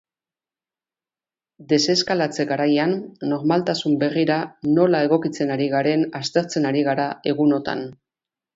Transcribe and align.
Deseskalatze 1.73 2.45
garaian 2.53 2.95
normaltasun 3.33 3.99
berrira 4.05 4.39
nola 4.79 5.05
egokitzen 5.11 5.55
ari 5.59 5.69
garen 5.77 6.07
aztertzen 6.23 6.69
ari 6.73 6.83
gara 6.91 7.07
egunotan. 7.37 7.89